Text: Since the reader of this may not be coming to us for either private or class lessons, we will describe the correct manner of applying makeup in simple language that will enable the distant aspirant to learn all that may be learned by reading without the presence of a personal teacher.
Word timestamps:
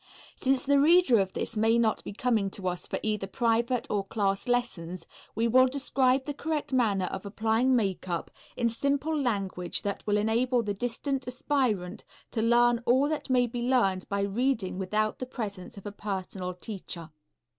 Since 0.35 0.63
the 0.63 0.79
reader 0.79 1.19
of 1.19 1.33
this 1.33 1.55
may 1.55 1.77
not 1.77 2.03
be 2.03 2.11
coming 2.11 2.49
to 2.57 2.67
us 2.67 2.87
for 2.87 2.99
either 3.03 3.27
private 3.27 3.85
or 3.87 4.03
class 4.03 4.47
lessons, 4.47 5.05
we 5.35 5.47
will 5.47 5.67
describe 5.67 6.25
the 6.25 6.33
correct 6.33 6.73
manner 6.73 7.05
of 7.05 7.23
applying 7.23 7.75
makeup 7.75 8.31
in 8.57 8.67
simple 8.67 9.15
language 9.15 9.83
that 9.83 10.01
will 10.07 10.17
enable 10.17 10.63
the 10.63 10.73
distant 10.73 11.27
aspirant 11.27 12.03
to 12.31 12.41
learn 12.41 12.81
all 12.87 13.07
that 13.09 13.29
may 13.29 13.45
be 13.45 13.61
learned 13.69 14.09
by 14.09 14.21
reading 14.21 14.79
without 14.79 15.19
the 15.19 15.27
presence 15.27 15.77
of 15.77 15.85
a 15.85 15.91
personal 15.91 16.55
teacher. 16.55 17.11